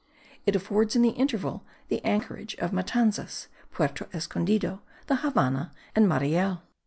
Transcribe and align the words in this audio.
It 0.47 0.55
affords, 0.55 0.95
in 0.95 1.03
the 1.03 1.11
interval, 1.11 1.63
the 1.89 2.03
anchorage 2.03 2.55
of 2.55 2.73
Matanzas, 2.73 3.49
Puerto 3.71 4.09
Escondido, 4.13 4.81
the 5.05 5.17
Havannah 5.17 5.73
and 5.95 6.09
Mariel. 6.09 6.63